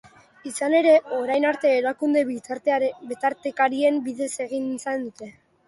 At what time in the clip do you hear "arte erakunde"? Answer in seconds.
1.49-2.25